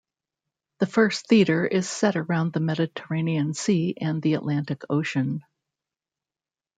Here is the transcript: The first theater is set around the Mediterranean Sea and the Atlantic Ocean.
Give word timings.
The 0.79 0.87
first 0.87 1.27
theater 1.27 1.63
is 1.67 1.87
set 1.87 2.15
around 2.15 2.53
the 2.53 2.59
Mediterranean 2.59 3.53
Sea 3.53 3.93
and 4.01 4.19
the 4.19 4.33
Atlantic 4.33 4.81
Ocean. 4.89 5.43